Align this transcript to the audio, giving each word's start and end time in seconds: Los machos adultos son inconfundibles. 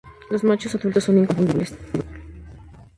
Los 0.31 0.43
machos 0.43 0.73
adultos 0.73 1.03
son 1.03 1.19
inconfundibles. 1.19 1.77